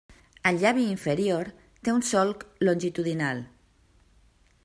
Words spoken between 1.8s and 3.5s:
té un solc longitudinal.